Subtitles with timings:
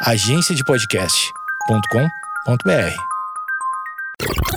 [0.00, 2.96] agenciadepodcast.com.br.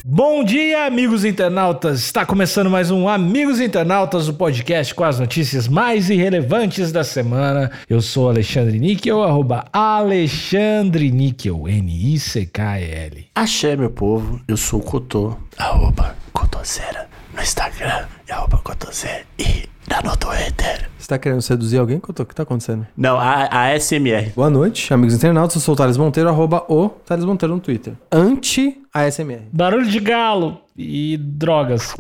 [0.06, 2.02] Bom dia, amigos internautas!
[2.02, 7.72] Está começando mais um Amigos Internautas, o podcast com as notícias mais irrelevantes da semana.
[7.90, 13.28] Eu sou Alexandre Níquel, arroba Alexandre Níquel, N-I-C-K-E-L.
[13.34, 19.71] Axé, meu povo, eu sou o Cotô, arroba Cotosera no Instagram e arroba Cotosé e
[20.04, 20.90] no Twitter.
[20.98, 21.98] Você tá querendo seduzir alguém?
[21.98, 22.88] O que tá acontecendo?
[22.96, 24.32] Não, a, a SMR.
[24.36, 25.56] Boa noite, amigos internautas.
[25.56, 27.94] Eu sou o Thales Monteiro, arroba o Thales Monteiro no Twitter.
[28.12, 29.42] Anti-ASMR.
[29.52, 31.96] Barulho de galo e drogas.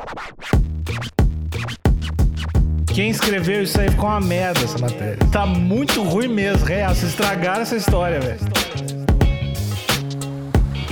[2.93, 5.17] Quem escreveu isso aí ficou uma merda essa matéria.
[5.31, 6.93] Tá muito ruim mesmo, real.
[6.93, 8.39] Vocês estragaram essa história, velho.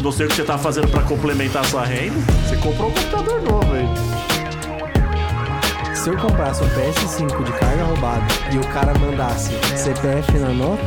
[0.01, 2.15] Não sei o que você tá fazendo pra complementar a sua renda.
[2.47, 4.18] Você comprou um computador novo aí.
[6.09, 10.81] Se eu comprasse um PS5 de carga roubada e o cara mandasse CPF na nota,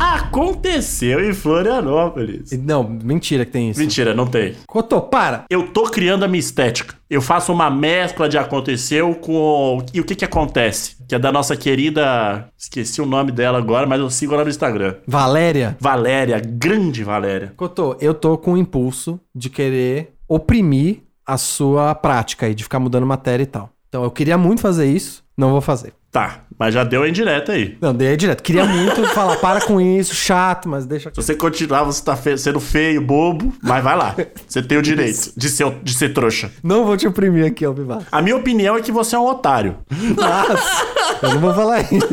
[0.00, 2.50] Aconteceu em Florianópolis.
[2.52, 3.78] não, mentira que tem isso.
[3.78, 4.54] Mentira, não tem.
[4.66, 5.44] Cotô, para!
[5.48, 6.96] Eu tô criando a minha estética.
[7.08, 9.84] Eu faço uma mescla de aconteceu com.
[9.94, 10.96] E o que que acontece?
[11.06, 12.48] Que é da nossa querida.
[12.58, 14.96] Esqueci o nome dela agora, mas eu sigo ela no Instagram.
[15.06, 17.52] Valéria, Valéria, grande Valéria.
[17.56, 22.78] Cotô, eu tô com o impulso de querer oprimir a sua prática aí, de ficar
[22.80, 23.70] mudando matéria e tal.
[23.88, 25.92] Então eu queria muito fazer isso, não vou fazer.
[26.10, 27.78] Tá, mas já deu a indireta aí.
[27.80, 28.42] Não, dei direto.
[28.42, 32.36] Queria muito falar, para com isso, chato, mas deixa Se você continuar, você tá fe-
[32.36, 34.14] sendo feio, bobo, mas vai lá.
[34.46, 36.52] Você tem o direito de ser, de ser trouxa.
[36.62, 38.02] Não vou te oprimir aqui, ó, Vivar.
[38.12, 39.78] A minha opinião é que você é um otário.
[39.90, 42.08] Mas eu não vou falar isso.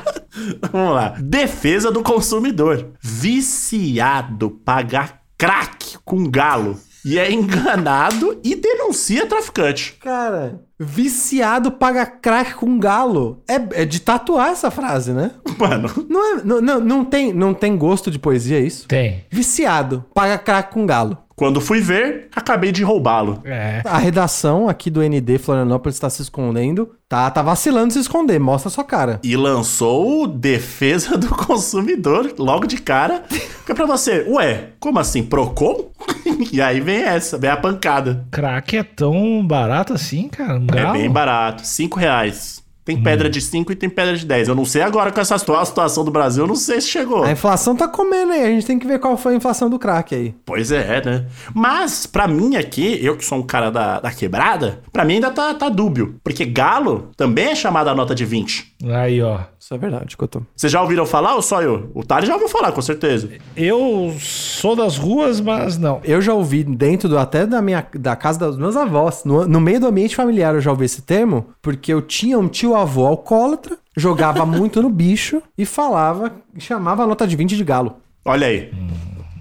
[0.72, 1.14] Vamos lá.
[1.20, 2.92] Defesa do consumidor.
[3.02, 6.78] Viciado paga crack com galo.
[7.04, 9.94] E é enganado e denuncia traficante.
[10.00, 13.42] Cara, viciado paga crack com galo.
[13.48, 15.32] É, é de tatuar essa frase, né?
[15.58, 18.86] Mano, Não, é, não, não, não tem, não tem gosto de poesia isso?
[18.86, 19.24] Tem.
[19.30, 21.18] Viciado paga crack com galo.
[21.42, 23.42] Quando fui ver, acabei de roubá-lo.
[23.44, 23.82] É.
[23.84, 26.90] A redação aqui do ND Florianópolis está se escondendo.
[27.08, 28.38] Tá, tá vacilando de se esconder.
[28.38, 29.18] Mostra a sua cara.
[29.24, 33.24] E lançou Defesa do Consumidor logo de cara.
[33.28, 35.24] Fica pra você, ué, como assim?
[35.24, 35.90] Procon?
[36.52, 38.24] e aí vem essa, vem a pancada.
[38.30, 40.60] Crack é tão barato assim, cara?
[40.60, 42.61] Um É bem barato, 5 reais.
[42.84, 44.48] Tem pedra de 5 e tem pedra de 10.
[44.48, 47.22] Eu não sei agora com essa situa- situação do Brasil, eu não sei se chegou.
[47.22, 48.42] A inflação tá comendo aí.
[48.42, 50.34] A gente tem que ver qual foi a inflação do crack aí.
[50.44, 51.26] Pois é, né?
[51.54, 55.30] Mas, pra mim aqui, eu que sou um cara da, da quebrada, pra mim ainda
[55.30, 56.16] tá, tá dúbio.
[56.24, 58.74] Porque galo também é chamado a nota de 20.
[58.84, 59.38] Aí, ó.
[59.62, 60.42] Isso é verdade, Cotô.
[60.56, 61.88] Vocês já ouviram falar ou só eu?
[61.94, 63.30] O Thales já ouviu falar, com certeza.
[63.56, 66.00] Eu sou das ruas, mas não.
[66.02, 69.60] Eu já ouvi dentro do, até da minha da casa dos meus avós, no, no
[69.60, 73.06] meio do ambiente familiar eu já ouvi esse termo, porque eu tinha um tio avô
[73.06, 77.98] alcoólatra, jogava muito no bicho e falava, chamava a nota de 20 de galo.
[78.24, 78.68] Olha aí.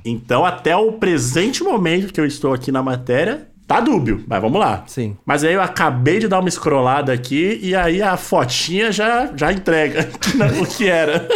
[0.05, 4.23] Então, até o presente momento que eu estou aqui na matéria, tá dúbio.
[4.27, 4.83] Mas vamos lá.
[4.85, 5.15] Sim.
[5.25, 9.53] Mas aí eu acabei de dar uma scrollada aqui e aí a fotinha já, já
[9.53, 10.09] entrega
[10.61, 11.27] o que era.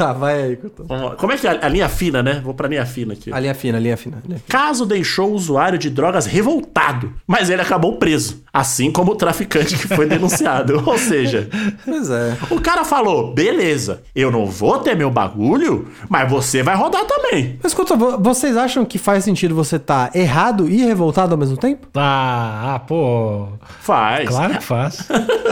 [0.00, 1.14] Tá, vai aí, lá.
[1.16, 2.40] Como é que é a, a linha fina, né?
[2.42, 3.30] Vou pra linha fina aqui.
[3.32, 4.16] A linha fina, a linha fina.
[4.16, 4.48] a linha fina.
[4.48, 9.76] Caso deixou o usuário de drogas revoltado, mas ele acabou preso, assim como o traficante
[9.76, 10.82] que foi denunciado.
[10.88, 11.48] Ou seja,
[11.84, 12.36] Pois é.
[12.50, 17.58] o cara falou: beleza, eu não vou ter meu bagulho, mas você vai rodar também.
[17.62, 17.74] Mas,
[18.20, 21.86] vocês acham que faz sentido você estar errado e revoltado ao mesmo tempo?
[21.94, 23.48] Ah, ah, pô.
[23.80, 24.28] Faz.
[24.28, 25.06] Claro que faz.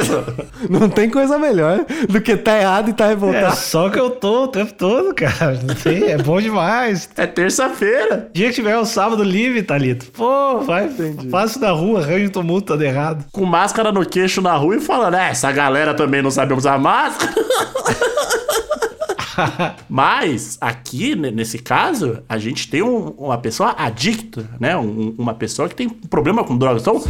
[0.68, 3.56] Não tem coisa melhor do que tá errado e tá É revoltado.
[3.56, 5.60] só que eu tô o tempo todo, cara.
[5.62, 7.08] Não tem, é bom demais.
[7.16, 8.30] É terça-feira.
[8.32, 10.10] Dia que tiver o sábado livre, Thalito.
[10.12, 10.88] Pô, vai,
[11.30, 13.24] faz isso na rua, arranja um tumulto, tá errado.
[13.32, 16.78] Com máscara no queixo na rua e falando, é, essa galera também não sabe usar
[16.78, 17.34] máscara.
[19.88, 24.76] Mas aqui, ne- nesse caso, a gente tem um- uma pessoa adicta, né?
[24.76, 26.82] Um- uma pessoa que tem problema com drogas.
[26.82, 27.02] Então,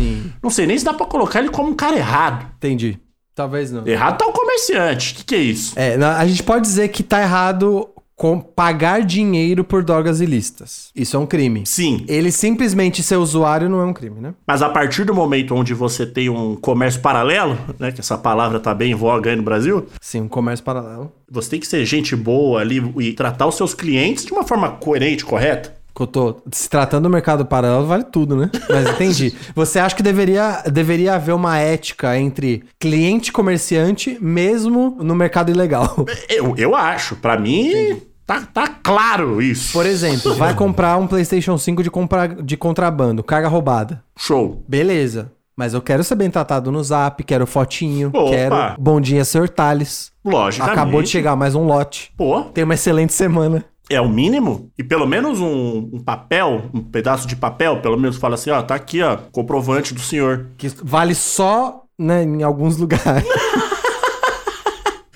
[0.42, 2.46] não sei nem se dá pra colocar ele como um cara errado.
[2.58, 2.98] Entendi.
[3.38, 3.86] Talvez não.
[3.86, 5.12] Errado tá o comerciante.
[5.12, 5.78] O que, que é isso?
[5.78, 10.90] É, a gente pode dizer que tá errado com pagar dinheiro por drogas ilícitas.
[10.92, 11.62] Isso é um crime.
[11.64, 12.04] Sim.
[12.08, 14.34] Ele simplesmente ser usuário não é um crime, né?
[14.44, 17.92] Mas a partir do momento onde você tem um comércio paralelo, né?
[17.92, 21.12] Que essa palavra tá bem em voga aí no Brasil, Sim, um comércio paralelo.
[21.30, 24.68] você tem que ser gente boa ali e tratar os seus clientes de uma forma
[24.68, 25.77] coerente, correta.
[25.94, 28.50] Cotô, se tratando do mercado paralelo, vale tudo, né?
[28.68, 29.34] Mas entendi.
[29.54, 35.50] Você acha que deveria, deveria haver uma ética entre cliente e comerciante, mesmo no mercado
[35.50, 36.06] ilegal?
[36.28, 37.16] Eu, eu acho.
[37.16, 39.72] Pra mim, tá, tá claro isso.
[39.72, 44.02] Por exemplo, vai comprar um PlayStation 5 de, compra, de contrabando, carga roubada.
[44.16, 44.62] Show.
[44.68, 45.32] Beleza.
[45.56, 48.30] Mas eu quero ser bem tratado no zap, quero fotinho, Opa.
[48.30, 50.12] quero bom dia, Thales.
[50.24, 50.78] Logicamente.
[50.78, 52.12] Acabou de chegar mais um lote.
[52.16, 53.64] Pô, Tenha uma excelente semana.
[53.90, 54.70] É o mínimo.
[54.78, 58.62] E pelo menos um, um papel, um pedaço de papel, pelo menos fala assim, ó,
[58.62, 60.48] tá aqui, ó, comprovante do senhor.
[60.56, 63.24] Que vale só né, em alguns lugares.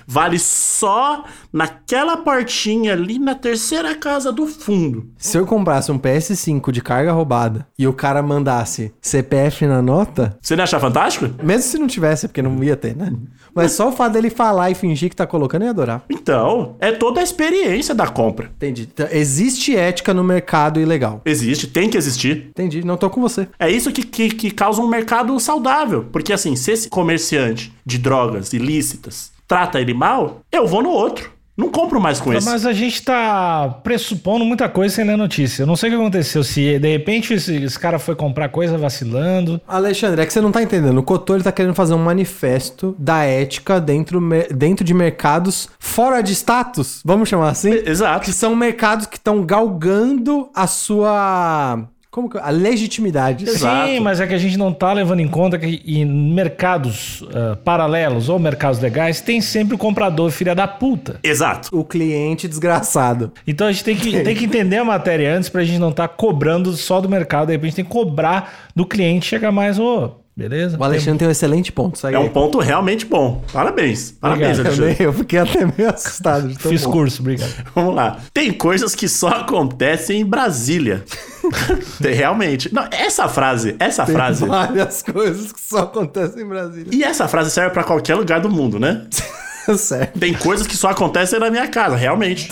[0.05, 5.09] Vale só naquela portinha ali na terceira casa do fundo.
[5.17, 10.37] Se eu comprasse um PS5 de carga roubada e o cara mandasse CPF na nota,
[10.39, 11.27] Você não acha fantástico?
[11.43, 13.11] mesmo se não tivesse, porque não ia ter, né?
[13.53, 16.03] Mas só o fato dele falar e fingir que tá colocando, eu ia adorar.
[16.09, 18.51] Então, é toda a experiência da compra.
[18.55, 18.89] Entendi.
[18.91, 21.21] Então, existe ética no mercado ilegal.
[21.25, 22.47] Existe, tem que existir.
[22.49, 23.47] Entendi, não tô com você.
[23.59, 26.05] É isso que, que, que causa um mercado saudável.
[26.11, 31.32] Porque assim, se esse comerciante de drogas ilícitas trata ele mal, eu vou no outro.
[31.55, 32.47] Não compro mais com esse.
[32.47, 35.63] Mas a gente tá pressupondo muita coisa sem ler notícia.
[35.63, 36.43] Eu não sei o que aconteceu.
[36.43, 39.61] Se de repente esse, esse cara foi comprar coisa vacilando.
[39.67, 40.97] Alexandre, é que você não tá entendendo.
[40.97, 44.19] O Cotô ele tá querendo fazer um manifesto da ética dentro,
[44.55, 47.71] dentro de mercados fora de status, vamos chamar assim?
[47.85, 48.25] Exato.
[48.25, 51.87] Que são mercados que estão galgando a sua.
[52.13, 52.37] Como que.
[52.37, 53.43] A legitimidade.
[53.43, 53.87] Exato.
[53.87, 57.57] Sim, mas é que a gente não tá levando em conta que em mercados ah,
[57.65, 61.19] paralelos ou mercados legais tem sempre o comprador filha da puta.
[61.23, 61.69] Exato.
[61.75, 63.33] O cliente desgraçado.
[63.47, 66.07] Então a gente tem que, tem que entender a matéria antes pra gente não estar
[66.07, 67.47] cobrando só do mercado.
[67.47, 70.77] De repente tem que cobrar do cliente chegar mais, ô, beleza?
[70.79, 71.97] O Alexandre tem um excelente ponto.
[71.97, 72.29] Segue É um aí.
[72.29, 73.43] ponto realmente bom.
[73.51, 74.11] Parabéns.
[74.11, 74.77] Parabéns, Obrigado.
[74.79, 75.05] Eu, Alexandre.
[75.05, 76.47] eu fiquei até meio assustado.
[76.47, 76.91] de tão Fiz bom.
[76.91, 77.53] curso, obrigado.
[77.75, 78.17] Vamos lá.
[78.33, 81.03] Tem coisas que só acontecem em Brasília.
[82.01, 82.73] Tem, Realmente.
[82.73, 84.45] Não, essa frase, essa Tem frase.
[84.45, 86.87] várias coisas que só acontecem em Brasília.
[86.91, 89.05] E essa frase serve pra qualquer lugar do mundo, né?
[89.77, 90.19] Certo.
[90.19, 92.49] Tem coisas que só acontecem na minha casa, realmente.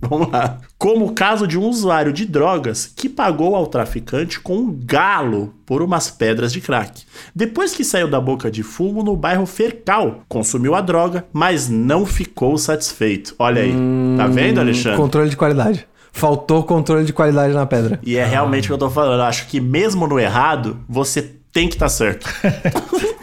[0.08, 0.58] Vamos lá.
[0.78, 5.54] Como o caso de um usuário de drogas que pagou ao traficante com um galo
[5.66, 7.02] por umas pedras de crack.
[7.34, 12.06] Depois que saiu da boca de fumo no bairro Fercal, consumiu a droga, mas não
[12.06, 13.34] ficou satisfeito.
[13.38, 13.74] Olha aí.
[14.16, 14.96] Tá vendo, Alexandre?
[14.96, 15.86] Controle de qualidade.
[16.12, 18.00] Faltou controle de qualidade na pedra.
[18.02, 19.20] E é realmente o que eu tô falando.
[19.20, 21.22] Eu acho que mesmo no errado, você
[21.52, 22.28] tem que estar certo.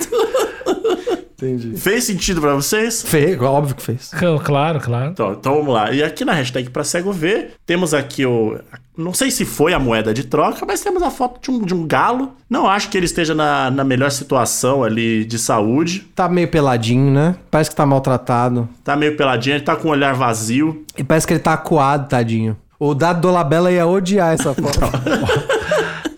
[1.37, 1.77] Entendi.
[1.77, 3.03] Fez sentido pra vocês?
[3.03, 4.11] Fez, óbvio que fez.
[4.43, 5.11] Claro, claro.
[5.11, 5.91] Então, então vamos lá.
[5.91, 8.59] E aqui na hashtag pra cego ver, temos aqui o.
[8.97, 11.75] Não sei se foi a moeda de troca, mas temos a foto de um, de
[11.75, 12.31] um galo.
[12.49, 16.07] Não acho que ele esteja na, na melhor situação ali de saúde.
[16.15, 17.35] Tá meio peladinho, né?
[17.51, 18.67] Parece que tá maltratado.
[18.83, 20.83] Tá meio peladinho, ele tá com o olhar vazio.
[20.97, 22.57] E parece que ele tá acuado, tadinho.
[22.79, 24.79] O Dado Dolabella ia odiar essa foto.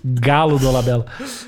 [0.04, 1.06] Galo do Olabella.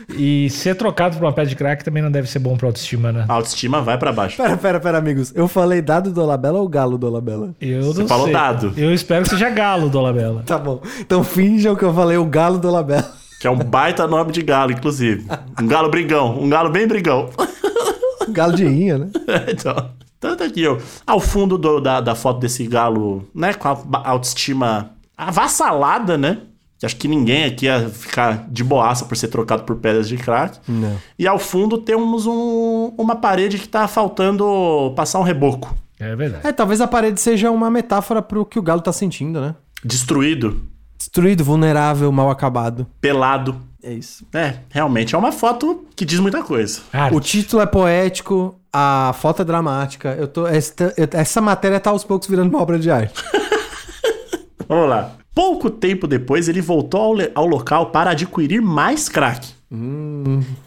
[0.09, 3.11] E ser trocado por uma pedra de crack também não deve ser bom pra autoestima,
[3.11, 3.25] né?
[3.27, 4.37] A autoestima vai pra baixo.
[4.37, 5.31] pera, pera, pera, amigos.
[5.35, 7.53] Eu falei Dado Dolabella ou Galo Dolabella?
[7.61, 8.33] Eu Você não falou sei.
[8.33, 8.73] dado.
[8.75, 10.43] Eu espero que seja galo do Olabella.
[10.45, 10.81] Tá bom.
[10.99, 13.11] Então finjam que eu falei o Galo Dolabella.
[13.39, 15.25] Que é um baita nome de galo, inclusive.
[15.59, 16.37] Um galo brigão.
[16.39, 17.29] Um galo bem brigão.
[18.29, 19.09] Galo de rinha, né?
[19.49, 19.89] então.
[20.19, 20.77] Tanto aqui, ó.
[21.07, 23.53] Ao fundo do- da, da foto desse galo, né?
[23.55, 23.77] Com a
[24.09, 26.37] autoestima avassalada, né?
[26.81, 30.17] Que acho que ninguém aqui ia ficar de boaça por ser trocado por pedras de
[30.17, 30.57] crack.
[30.67, 30.97] Não.
[31.17, 35.73] E ao fundo temos um- uma parede que tá faltando passar um reboco.
[35.99, 36.47] É verdade.
[36.47, 39.53] É, talvez a parede seja uma metáfora pro que o Galo tá sentindo, né?
[39.85, 40.63] Destruído,
[40.97, 42.87] Destruído, vulnerável, mal acabado.
[42.99, 43.55] pelado.
[43.83, 44.25] É isso.
[44.33, 46.81] É, realmente é uma foto que diz muita coisa.
[46.91, 47.15] Arte.
[47.15, 50.15] O título é poético, a foto é dramática.
[50.19, 53.13] Eu tô, esta- essa matéria tá aos poucos virando uma obra de arte.
[54.67, 55.11] Vamos lá.
[55.33, 59.47] Pouco tempo depois, ele voltou ao, ao local para adquirir mais crack.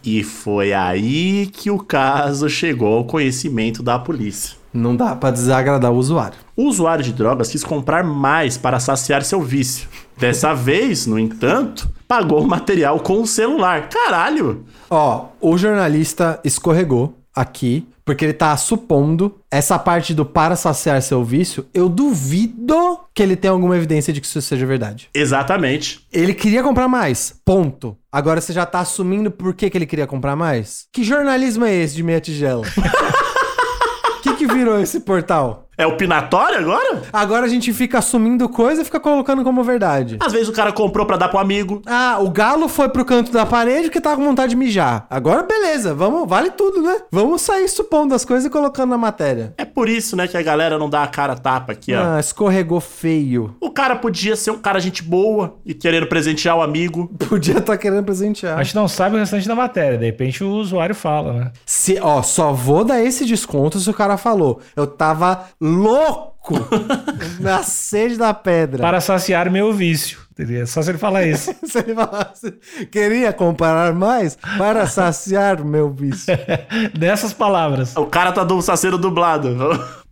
[0.03, 4.57] E foi aí que o caso chegou ao conhecimento da polícia.
[4.73, 6.39] Não dá pra desagradar o usuário.
[6.57, 9.89] O usuário de drogas quis comprar mais para saciar seu vício.
[10.19, 13.89] Dessa vez, no entanto, pagou o material com o celular.
[13.89, 14.65] Caralho!
[14.89, 21.25] Ó, o jornalista escorregou aqui, porque ele tá supondo essa parte do para saciar seu
[21.25, 21.67] vício.
[21.75, 25.09] Eu duvido que ele tenha alguma evidência de que isso seja verdade.
[25.13, 26.07] Exatamente.
[26.13, 27.35] Ele queria comprar mais.
[27.45, 27.97] Ponto.
[28.13, 30.87] Agora você já tá assumindo por que, que ele queria comprar mais?
[30.93, 32.63] Que jornalismo é esse de meia tigela?
[32.63, 35.69] O que, que virou esse portal?
[35.77, 37.03] É opinatório agora?
[37.13, 40.17] Agora a gente fica assumindo coisa e fica colocando como verdade.
[40.21, 41.83] Às vezes o cara comprou pra dar pro amigo.
[41.87, 45.07] Ah, o galo foi pro canto da parede porque tava com vontade de mijar.
[45.11, 46.99] Agora beleza, vamos, vale tudo, né?
[47.11, 49.55] Vamos sair supondo as coisas e colocando na matéria.
[49.59, 52.17] É por isso, né, que a galera não dá a cara tapa aqui, ó.
[52.17, 53.57] Ah, escorregou feio.
[53.61, 57.11] O cara podia ser um cara gente boa e querendo presentear o amigo.
[57.29, 58.59] Podia estar querendo presentear.
[58.59, 59.99] A gente não sabe o restante da matéria.
[59.99, 61.53] De repente o usuário fala, né?
[61.67, 64.61] Se, ó, só vou dar esse desconto se o cara falou.
[64.77, 66.55] Eu tava louco
[67.41, 68.83] na sede da pedra.
[68.83, 70.19] Para saciar meu vício.
[70.35, 71.55] Teria só se ele falar isso.
[71.65, 72.53] Se ele falasse,
[72.91, 76.35] queria comparar mais para saciar meu vício.
[76.99, 77.97] Nessas palavras.
[77.97, 79.57] O cara tá do saceiro dublado.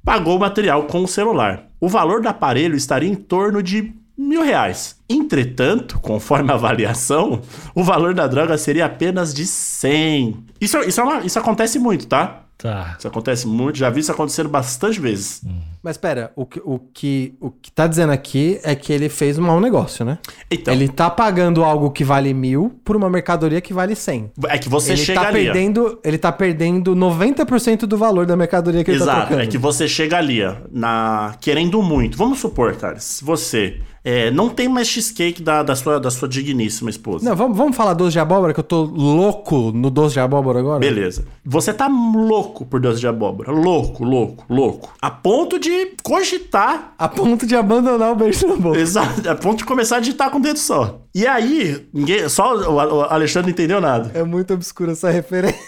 [0.04, 1.64] Pagou o material com o celular.
[1.80, 4.96] O valor do aparelho estaria em torno de mil reais.
[5.08, 7.40] Entretanto, conforme a avaliação,
[7.74, 10.44] o valor da droga seria apenas de 100.
[10.60, 12.42] Isso, isso, é uma- isso acontece muito, tá?
[12.56, 12.94] Tá.
[12.96, 15.42] Isso acontece muito, já vi isso acontecendo bastante vezes.
[15.82, 19.36] Mas pera, o que, o, que, o que tá dizendo aqui é que ele fez
[19.36, 20.18] um mau negócio, né?
[20.48, 24.30] Então, Ele tá pagando algo que vale mil por uma mercadoria que vale 100.
[24.48, 25.44] é que você ele chega tá ali.
[25.44, 29.58] perdendo, ele tá perdendo 90% do valor da mercadoria que ele tá Exato, é que
[29.58, 31.34] você chega ali, ó, na...
[31.40, 32.16] querendo muito.
[32.16, 36.28] Vamos supor, cara, se você é, não tem mais cheesecake da, da, sua, da sua
[36.28, 37.28] digníssima esposa.
[37.28, 40.58] Não, vamos, vamos falar doce de abóbora, que eu tô louco no doce de abóbora
[40.58, 40.80] agora?
[40.80, 41.24] Beleza.
[41.44, 43.52] Você tá louco por doce de abóbora.
[43.52, 44.92] Louco, louco, louco.
[45.00, 46.94] A ponto de cogitar.
[46.98, 48.78] A ponto de abandonar o beijo na boca.
[48.78, 49.28] Exato.
[49.28, 51.00] A ponto de começar a digitar com o dedo só.
[51.14, 54.10] E aí, ninguém, só o Alexandre não entendeu nada.
[54.14, 55.60] É muito obscura essa referência.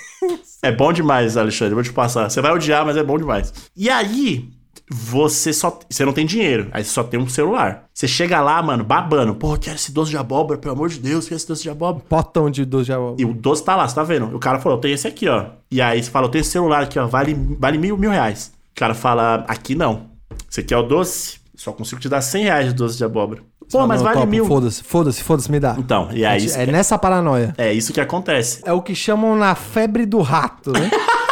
[0.62, 1.74] É bom demais, Alexandre.
[1.74, 2.30] Vou te passar.
[2.30, 3.52] Você vai odiar, mas é bom demais.
[3.76, 4.48] E aí,
[4.90, 5.78] você só.
[5.88, 6.68] Você não tem dinheiro.
[6.72, 7.84] Aí você só tem um celular.
[7.92, 9.34] Você chega lá, mano, babando.
[9.34, 11.70] Pô, eu quero esse doce de abóbora, pelo amor de Deus, quero esse doce de
[11.70, 12.04] abóbora.
[12.08, 13.16] Potão de doce de abóbora.
[13.20, 14.34] E o doce tá lá, você tá vendo?
[14.34, 15.46] O cara falou, tem esse aqui, ó.
[15.70, 18.52] E aí você fala, eu tenho esse celular aqui, ó, vale, vale mil, mil reais.
[18.72, 20.10] O cara fala, aqui não.
[20.48, 21.38] Você quer o doce?
[21.56, 23.40] Só consigo te dar 100 reais de doce de abóbora.
[23.70, 24.44] Pô, mas Não, vale topo, mil.
[24.46, 25.76] Foda-se, foda-se, foda-se, me dá.
[25.78, 27.54] Então, e é isso, É nessa paranoia.
[27.56, 28.60] é isso que acontece.
[28.64, 30.90] É o que chamam na febre do rato, né?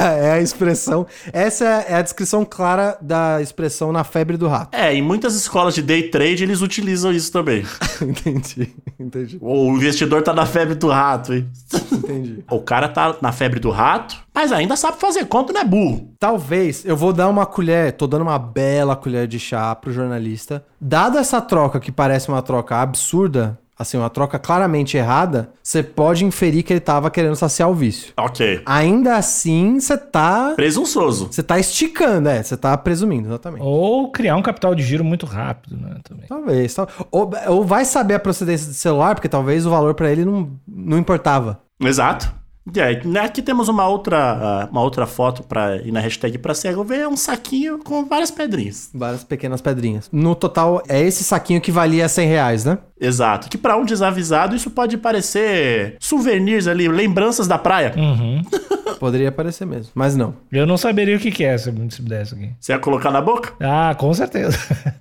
[0.00, 1.06] é, é a expressão.
[1.32, 4.74] Essa é a descrição clara da expressão na febre do rato.
[4.76, 7.64] É, em muitas escolas de day trade eles utilizam isso também.
[8.02, 11.48] entendi, entendi, o investidor tá na febre do rato, hein?
[11.92, 12.44] entendi.
[12.50, 16.12] O cara tá na febre do rato, mas ainda sabe fazer conta, não é burro.
[16.18, 20.64] Talvez eu vou dar uma colher, tô dando uma bela colher de chá pro jornalista.
[20.80, 26.24] Dada essa troca que parece uma troca absurda, assim, uma troca claramente errada, você pode
[26.24, 28.12] inferir que ele tava querendo saciar o vício.
[28.16, 28.62] Ok.
[28.66, 30.52] Ainda assim, você tá.
[30.54, 31.28] Presunçoso.
[31.30, 33.62] Você tá esticando, é, você tá presumindo, exatamente.
[33.64, 35.96] Ou criar um capital de giro muito rápido, né?
[36.04, 36.26] Também.
[36.28, 36.74] Talvez.
[36.74, 40.24] tal- Ou, ou vai saber a procedência do celular, porque talvez o valor pra ele
[40.24, 41.60] não, não importava.
[41.80, 42.32] Exato.
[42.64, 47.00] Né, aqui temos uma outra, uma outra foto para ir na hashtag pra cego ver,
[47.00, 48.90] é um saquinho com várias pedrinhas.
[48.94, 50.08] Várias pequenas pedrinhas.
[50.12, 52.78] No total, é esse saquinho que valia 100 reais, né?
[53.00, 53.48] Exato.
[53.48, 57.92] Que pra um desavisado isso pode parecer souvenirs ali, lembranças da praia.
[57.96, 58.42] Uhum.
[59.00, 60.36] Poderia parecer mesmo, mas não.
[60.52, 62.50] Eu não saberia o que, que é se me desse aqui.
[62.60, 63.52] Você ia colocar na boca?
[63.60, 64.56] Ah, com certeza.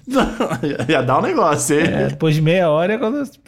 [0.90, 1.86] ia dar um negócio, hein?
[1.86, 3.00] É, depois de meia hora, é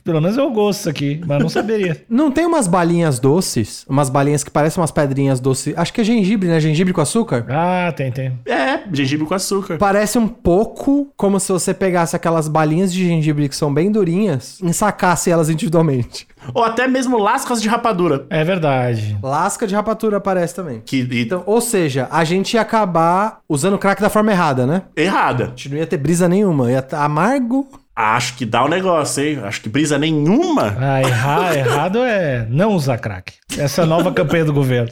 [0.04, 2.06] pelo menos eu gosto disso aqui, mas não saberia.
[2.08, 3.84] Não tem umas balinhas doces?
[3.90, 5.74] Umas balinhas que parecem umas pedrinhas doces.
[5.78, 6.60] Acho que é gengibre, né?
[6.60, 7.46] Gengibre com açúcar?
[7.50, 8.40] Ah, tem, tem.
[8.46, 9.78] É, gengibre com açúcar.
[9.78, 14.60] Parece um pouco como se você pegasse aquelas balinhas de gengibre que são bem durinhas
[14.60, 16.28] e ensacasse elas individualmente.
[16.54, 18.26] Ou até mesmo lascas de rapadura.
[18.30, 19.18] É verdade.
[19.22, 20.82] Lasca de rapatura parece também.
[20.86, 24.66] Que, e- Então, ou seja, a gente ia acabar usando o crack da forma errada,
[24.66, 24.84] né?
[24.96, 25.46] errada.
[25.46, 27.68] A gente não ia ter brisa nenhuma, ia estar amargo.
[27.96, 29.40] Acho que dá um negócio, hein?
[29.44, 30.76] Acho que brisa nenhuma.
[30.80, 33.34] Ah, errar, errado é não usar crack.
[33.56, 34.90] Essa é a nova campanha do governo.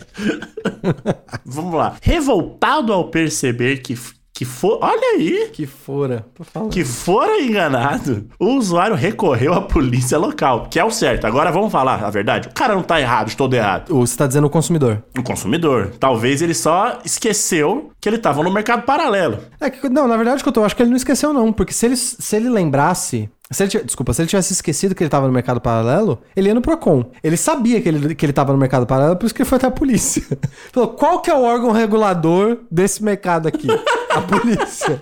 [1.43, 1.95] Vamos lá.
[2.01, 3.97] Revoltado ao perceber que,
[4.41, 4.79] que for.
[4.81, 5.49] Olha aí!
[5.53, 6.25] Que fora.
[6.71, 11.25] Que fora enganado, o usuário recorreu à polícia local, que é o certo.
[11.25, 12.47] Agora vamos falar a verdade.
[12.47, 13.93] O cara não tá errado, todo errado.
[13.93, 15.03] Você tá dizendo o consumidor.
[15.15, 15.91] O consumidor.
[15.99, 19.37] Talvez ele só esqueceu que ele tava no mercado paralelo.
[19.59, 21.53] É que, não, na verdade, que eu tô, acho que ele não esqueceu, não.
[21.53, 23.29] Porque se ele, se ele lembrasse.
[23.51, 26.55] Se ele, desculpa, se ele tivesse esquecido que ele tava no mercado paralelo, ele ia
[26.55, 27.11] no Procon.
[27.23, 29.57] Ele sabia que ele, que ele tava no mercado paralelo, por isso que ele foi
[29.57, 30.23] até a polícia.
[30.73, 33.67] Falou, qual que é o órgão regulador desse mercado aqui?
[34.15, 35.01] A polícia.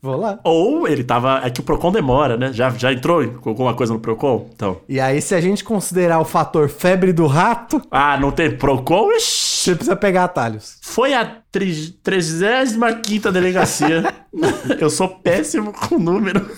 [0.00, 0.40] Vou lá.
[0.42, 1.40] Ou ele tava.
[1.44, 2.52] É que o Procon demora, né?
[2.52, 4.50] Já, já entrou com alguma coisa no Procon?
[4.52, 4.80] Então.
[4.88, 9.12] E aí, se a gente considerar o fator febre do rato, Ah, não tem Procon?
[9.12, 9.58] Ixi.
[9.70, 10.76] você precisa pegar atalhos.
[10.82, 14.12] Foi a tri- 35 delegacia.
[14.80, 16.50] Eu sou péssimo com número.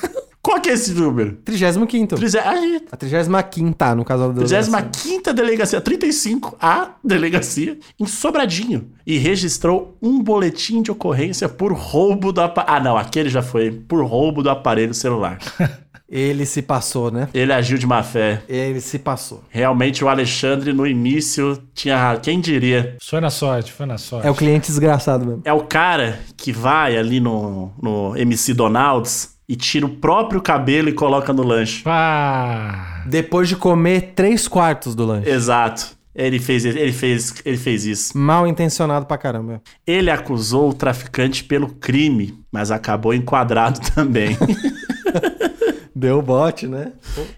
[0.44, 1.38] Qual que é esse número?
[1.42, 2.16] 35.
[2.16, 9.16] Trize- Aí, A 35, no caso da 35 delegacia, 35 a delegacia em Sobradinho e
[9.16, 12.76] registrou um boletim de ocorrência por roubo do aparelho.
[12.76, 15.38] Ah, não, aquele já foi por roubo do aparelho celular.
[16.06, 17.28] Ele se passou, né?
[17.32, 18.42] Ele agiu de má fé.
[18.46, 19.42] Ele se passou.
[19.48, 22.96] Realmente o Alexandre no início tinha, quem diria?
[23.02, 24.26] Foi na sorte, foi na sorte.
[24.26, 25.40] É o cliente desgraçado mesmo.
[25.46, 30.88] É o cara que vai ali no, no MC Donalds e tira o próprio cabelo
[30.88, 31.82] e coloca no lanche.
[31.86, 35.28] Ah, Depois de comer três quartos do lanche.
[35.28, 35.94] Exato.
[36.14, 38.16] Ele fez, ele fez, ele fez isso.
[38.16, 39.60] Mal intencionado pra caramba.
[39.84, 44.36] Ele acusou o traficante pelo crime, mas acabou enquadrado também.
[45.94, 46.92] Deu bote, né?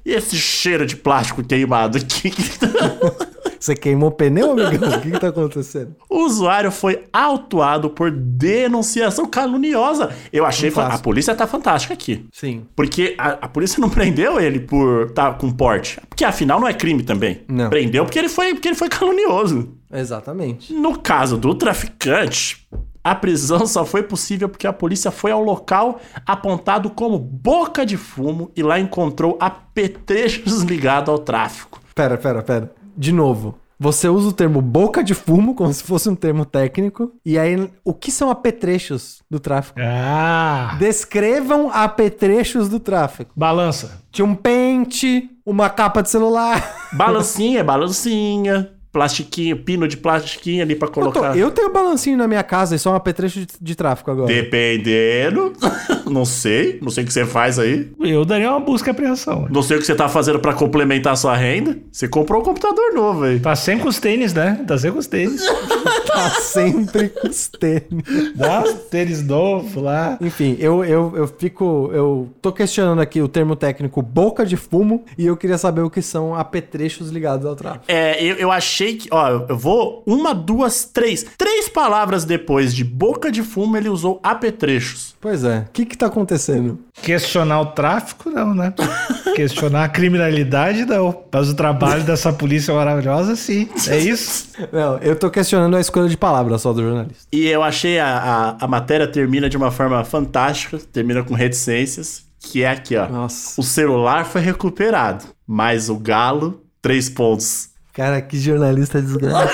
[0.05, 2.33] e esse cheiro de plástico queimado aqui?
[3.59, 4.91] Você queimou o pneu, amigão?
[4.97, 5.95] O que, que tá acontecendo?
[6.09, 10.11] o usuário foi autuado por denunciação caluniosa.
[10.33, 10.71] Eu achei.
[10.71, 10.97] Um clássico.
[10.97, 12.27] A polícia tá fantástica aqui.
[12.33, 12.67] Sim.
[12.75, 16.01] Porque a, a polícia não prendeu ele por estar com porte.
[16.09, 17.43] Porque afinal não é crime também.
[17.49, 17.69] Não.
[17.69, 19.75] Prendeu porque ele foi, porque ele foi calunioso.
[19.93, 20.73] Exatamente.
[20.73, 22.67] No caso do traficante,
[23.05, 27.97] a prisão só foi possível porque a polícia foi ao local apontado como boca de
[27.97, 31.81] fumo e lá encontrou apetrechos ligados ao tráfico.
[31.95, 32.73] Pera, pera, pera.
[32.97, 33.55] De novo.
[33.79, 37.13] Você usa o termo boca de fumo como se fosse um termo técnico.
[37.23, 39.79] E aí, o que são apetrechos do tráfico?
[39.83, 43.33] Ah, Descrevam apetrechos do tráfico.
[43.37, 44.01] balança.
[44.11, 46.89] Tinha um pente, uma capa de celular.
[46.95, 51.37] Balancinha, balancinha, plastiquinho, pino de plastiquinho ali pra Eu, tô- colocar.
[51.37, 54.27] eu tenho balancinho na minha casa e só um apetrecho de, de tráfico agora.
[54.33, 55.53] Dependendo.
[56.11, 56.79] não sei.
[56.81, 57.91] Não sei o que você faz aí.
[58.01, 59.47] Eu daria uma busca e apreensão.
[59.51, 61.77] Não sei o que você tá fazendo pra complementar a sua renda.
[61.93, 63.39] Você comprou um computador novo aí.
[63.39, 64.65] Tá sempre com os tênis, né?
[64.67, 65.43] Tá sempre com os tênis.
[66.17, 68.33] Tá sempre com os tênis.
[68.35, 70.17] Dá os tênis novos lá.
[70.19, 71.91] Enfim, eu, eu, eu fico.
[71.93, 75.91] Eu tô questionando aqui o termo técnico boca de fumo e eu queria saber o
[75.91, 77.85] que são apetrechos ligados ao tráfico.
[77.89, 79.09] É, eu, eu achei que.
[79.11, 80.03] Ó, eu vou.
[80.07, 81.25] Uma, duas, três.
[81.37, 85.15] Três palavras depois de boca de fumo, ele usou apetrechos.
[85.21, 85.61] Pois é.
[85.61, 86.79] O que que tá acontecendo?
[87.03, 88.73] Questionar o tráfico, não, né?
[89.35, 91.25] Questionar a criminalidade, não.
[91.33, 93.69] Mas o trabalho dessa polícia maravilhosa, sim.
[93.89, 94.49] É isso?
[94.73, 97.25] Não, eu tô questionando a escolha de palavras só do jornalista.
[97.33, 102.25] E eu achei a, a, a matéria termina de uma forma fantástica, termina com reticências,
[102.41, 103.09] que é aqui, ó.
[103.09, 103.61] Nossa.
[103.61, 107.71] O celular foi recuperado, mas o galo, três pontos.
[107.97, 109.51] Cara, que jornalista desgraçado.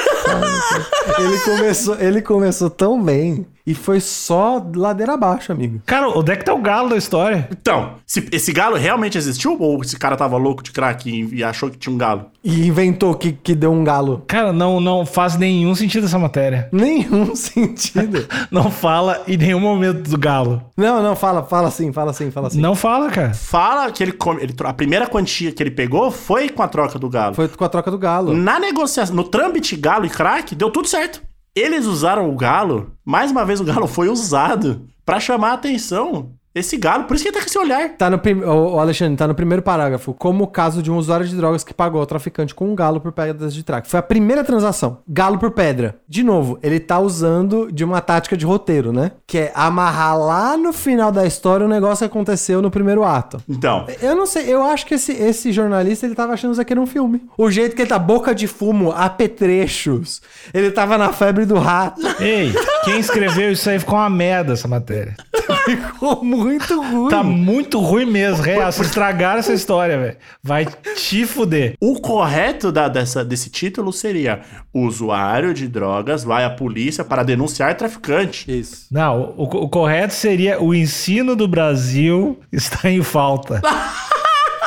[1.20, 5.80] ele, começou, ele começou tão bem e foi só ladeira abaixo, amigo.
[5.86, 7.48] Cara, onde é que tá o galo da história?
[7.50, 9.56] Então, se esse galo realmente existiu?
[9.58, 12.26] Ou esse cara tava louco de crack e, e achou que tinha um galo?
[12.42, 14.24] E inventou que, que deu um galo.
[14.26, 16.68] Cara, não, não faz nenhum sentido essa matéria.
[16.72, 18.26] Nenhum sentido.
[18.50, 20.62] Não fala em nenhum momento do galo.
[20.76, 22.60] não, não, fala, fala assim, fala assim, fala assim.
[22.60, 23.32] Não fala, cara.
[23.32, 26.98] Fala que ele, come, ele a primeira quantia que ele pegou foi com a troca
[26.98, 27.34] do galo.
[27.34, 28.34] Foi com a troca do galo.
[28.34, 31.22] Na negociação, no trâmite galo e crack, deu tudo certo.
[31.54, 36.32] Eles usaram o galo, mais uma vez o galo foi usado pra chamar a atenção.
[36.54, 37.88] Esse galo, por isso que ele tá com esse olhar.
[37.96, 38.42] Tá no prim...
[38.42, 40.12] Ô, Alexandre, tá no primeiro parágrafo.
[40.12, 43.00] Como o caso de um usuário de drogas que pagou ao traficante com um galo
[43.00, 43.88] por pedras de track.
[43.88, 44.98] Foi a primeira transação.
[45.08, 45.96] Galo por pedra.
[46.06, 49.12] De novo, ele tá usando de uma tática de roteiro, né?
[49.26, 53.42] Que é amarrar lá no final da história o negócio que aconteceu no primeiro ato.
[53.48, 56.72] Então, Eu não sei, eu acho que esse, esse jornalista ele tava achando isso aqui
[56.74, 57.22] era um filme.
[57.38, 60.20] O jeito que ele tá boca de fumo, apetrechos.
[60.52, 62.00] Ele tava na febre do rato.
[62.20, 62.52] Ei,
[62.84, 65.14] quem escreveu isso aí ficou uma merda essa matéria.
[65.64, 67.08] Ficou muito ruim.
[67.08, 68.70] Tá muito ruim mesmo, real.
[68.72, 70.16] Vocês estragaram essa história, velho.
[70.42, 71.74] Vai te fuder.
[71.80, 74.40] o correto da- dessa, desse título seria:
[74.72, 78.50] usuário de drogas vai à polícia para denunciar traficante.
[78.50, 78.86] Isso.
[78.90, 83.60] Não, o, o correto seria o ensino do Brasil está em falta.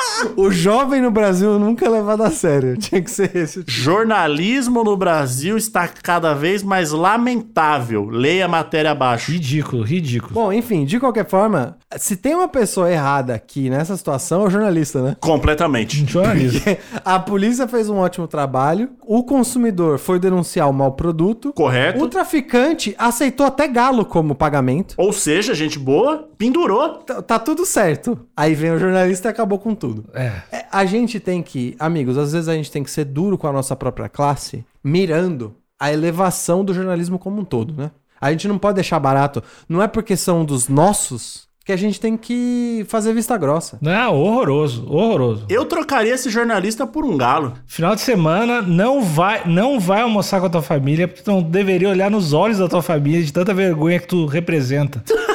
[0.36, 2.78] O jovem no Brasil nunca é levado a sério.
[2.78, 3.64] Tinha que ser esse.
[3.68, 8.08] Jornalismo no Brasil está cada vez mais lamentável.
[8.10, 9.32] Leia a matéria abaixo.
[9.32, 10.34] Ridículo, ridículo.
[10.34, 14.50] Bom, enfim, de qualquer forma, se tem uma pessoa errada aqui nessa situação, é o
[14.50, 15.16] jornalista, né?
[15.20, 16.06] Completamente.
[16.06, 16.62] Jornalismo.
[17.04, 22.04] A polícia fez um ótimo trabalho, o consumidor foi denunciar o mau produto, Correto.
[22.04, 24.96] o traficante aceitou até galo como pagamento.
[24.98, 26.90] Ou seja, gente boa, pendurou.
[27.00, 28.20] Tá, tá tudo certo.
[28.36, 29.95] Aí vem o jornalista e acabou com tudo.
[30.14, 30.32] É.
[30.52, 33.48] É, a gente tem que, amigos, às vezes a gente tem que ser duro com
[33.48, 37.92] a nossa própria classe, mirando a elevação do jornalismo como um todo, né?
[38.20, 39.44] A gente não pode deixar barato.
[39.68, 43.80] Não é porque são dos nossos que a gente tem que fazer vista grossa.
[43.82, 45.46] Não, horroroso, horroroso.
[45.50, 47.54] Eu trocaria esse jornalista por um galo.
[47.66, 51.42] Final de semana, não vai, não vai almoçar com a tua família, porque tu não
[51.42, 55.04] deveria olhar nos olhos da tua família de tanta vergonha que tu representa.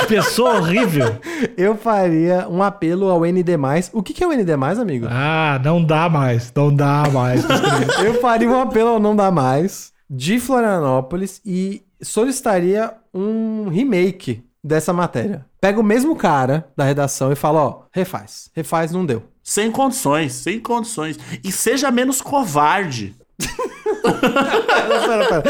[0.00, 1.16] Que Pessoa horrível.
[1.56, 3.56] Eu faria um apelo ao ND+.
[3.92, 5.06] O que, que é o ND+, amigo?
[5.08, 7.44] Ah, não dá mais, não dá mais.
[8.04, 14.92] Eu faria um apelo ao Não Dá Mais de Florianópolis e solicitaria um remake dessa
[14.92, 15.44] matéria.
[15.60, 18.50] Pega o mesmo cara da redação e fala, ó, refaz.
[18.54, 19.22] Refaz, não deu.
[19.42, 21.18] Sem condições, sem condições.
[21.42, 23.14] E seja menos covarde.
[24.12, 25.42] Pera, pera.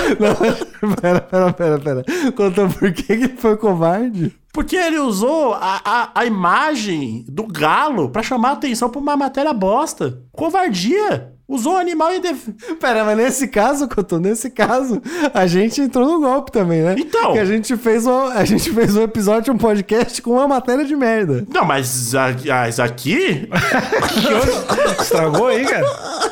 [0.82, 2.04] Não, pera, pera, pera, pera.
[2.36, 4.34] Conta por que ele foi covarde?
[4.52, 9.16] Porque ele usou a, a, a imagem do galo pra chamar a atenção pra uma
[9.16, 10.18] matéria bosta.
[10.32, 11.30] Covardia.
[11.46, 12.48] Usou o animal em def...
[12.80, 15.02] Pera, mas nesse caso, Couto, nesse caso,
[15.34, 16.94] a gente entrou no golpe também, né?
[16.98, 17.34] Então.
[17.34, 20.86] Que a gente fez um, a gente fez um episódio, um podcast com uma matéria
[20.86, 21.44] de merda.
[21.52, 23.46] Não, mas, a- mas aqui.
[25.00, 26.23] Estragou aí, cara?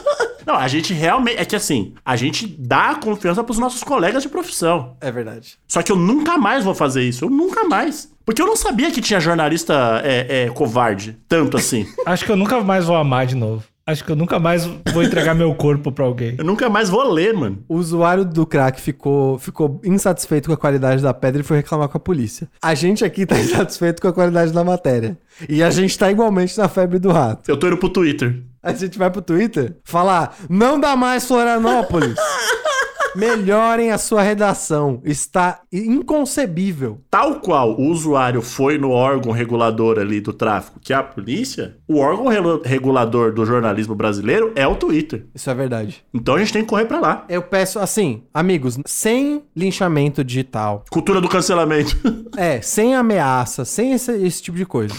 [0.46, 1.38] Não, a gente realmente.
[1.38, 4.96] É que assim, a gente dá confiança pros nossos colegas de profissão.
[5.00, 5.59] É verdade.
[5.66, 7.24] Só que eu nunca mais vou fazer isso.
[7.24, 8.11] Eu nunca mais.
[8.24, 11.16] Porque eu não sabia que tinha jornalista é, é, covarde.
[11.28, 11.87] Tanto assim.
[12.07, 13.64] Acho que eu nunca mais vou amar de novo.
[13.85, 16.37] Acho que eu nunca mais vou entregar meu corpo pra alguém.
[16.38, 17.64] Eu nunca mais vou ler, mano.
[17.68, 21.88] O usuário do crack ficou, ficou insatisfeito com a qualidade da pedra e foi reclamar
[21.88, 22.48] com a polícia.
[22.62, 25.18] A gente aqui tá insatisfeito com a qualidade da matéria.
[25.48, 27.50] E a gente tá igualmente na febre do rato.
[27.50, 28.40] Eu tô indo pro Twitter.
[28.62, 32.16] A gente vai pro Twitter falar: não dá mais Florianópolis.
[33.14, 35.01] Melhorem a sua redação.
[35.05, 37.01] Está inconcebível.
[37.11, 41.77] Tal qual o usuário foi no órgão regulador ali do tráfico, que é a polícia,
[41.87, 45.27] o órgão relo- regulador do jornalismo brasileiro é o Twitter.
[45.35, 46.05] Isso é verdade.
[46.12, 47.25] Então a gente tem que correr pra lá.
[47.29, 51.96] Eu peço assim, amigos, sem linchamento digital, Cultura do cancelamento.
[52.37, 54.94] é, sem ameaça, sem esse, esse tipo de coisa.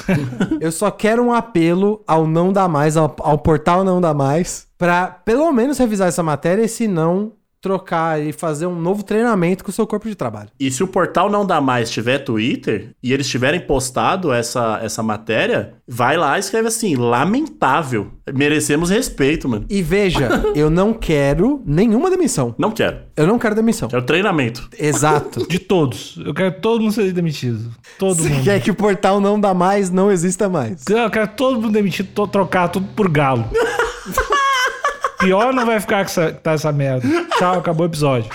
[0.60, 4.67] Eu só quero um apelo ao Não Dá Mais, ao, ao portal Não Dá Mais,
[4.78, 7.32] pra pelo menos revisar essa matéria e se não,
[7.63, 10.49] trocar e fazer um novo treinamento com o seu corpo de trabalho.
[10.60, 15.02] E se o portal não dá mais tiver Twitter e eles tiverem postado essa, essa
[15.02, 18.12] matéria, vai lá e escreve assim: lamentável.
[18.34, 19.65] Merecemos respeito, mano.
[19.69, 22.54] E veja, eu não quero nenhuma demissão.
[22.58, 22.97] Não quero.
[23.15, 23.88] Eu não quero demissão.
[23.88, 24.67] Quero treinamento.
[24.78, 25.47] Exato.
[25.47, 26.19] De todos.
[26.26, 27.71] Eu quero todo mundo ser demitido.
[27.97, 28.43] Todo Você mundo.
[28.43, 30.84] quer que o portal não dá mais, não exista mais.
[30.89, 33.45] Eu quero todo mundo demitido, trocar tudo por galo.
[35.23, 37.08] Pior não vai ficar que tá essa merda.
[37.43, 38.32] Tchau, acabou o episódio.